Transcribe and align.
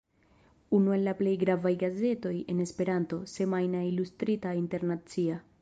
Unu 0.77 0.95
el 0.95 1.03
la 1.07 1.13
plej 1.19 1.33
gravaj 1.43 1.73
gazetoj 1.83 2.33
en 2.55 2.65
Esperanto, 2.65 3.23
semajna, 3.37 3.85
ilustrita, 3.93 4.59
internacia. 4.67 5.43